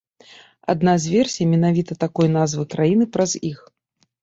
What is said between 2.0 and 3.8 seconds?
такой назвы краіны праз іх.